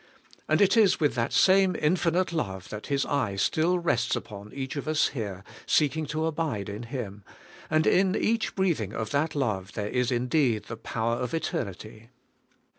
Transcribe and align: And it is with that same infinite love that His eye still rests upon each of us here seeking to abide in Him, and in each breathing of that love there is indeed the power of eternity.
And 0.49 0.61
it 0.61 0.75
is 0.75 0.99
with 0.99 1.13
that 1.13 1.31
same 1.31 1.75
infinite 1.79 2.33
love 2.33 2.69
that 2.69 2.87
His 2.87 3.05
eye 3.05 3.35
still 3.35 3.77
rests 3.77 4.15
upon 4.15 4.51
each 4.51 4.75
of 4.75 4.87
us 4.87 5.09
here 5.09 5.43
seeking 5.67 6.07
to 6.07 6.25
abide 6.25 6.69
in 6.69 6.81
Him, 6.81 7.23
and 7.69 7.85
in 7.85 8.15
each 8.15 8.55
breathing 8.55 8.93
of 8.93 9.11
that 9.11 9.35
love 9.35 9.73
there 9.73 9.89
is 9.89 10.11
indeed 10.11 10.63
the 10.63 10.75
power 10.75 11.17
of 11.17 11.35
eternity. 11.35 12.09